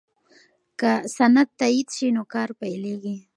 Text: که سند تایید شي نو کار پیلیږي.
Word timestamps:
که 0.79 0.91
سند 1.17 1.47
تایید 1.59 1.87
شي 1.95 2.07
نو 2.15 2.23
کار 2.33 2.49
پیلیږي. 2.59 3.15